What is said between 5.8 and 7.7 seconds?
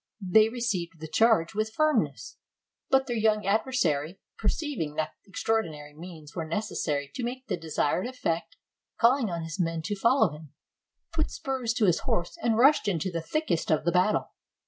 means were necessary to make the de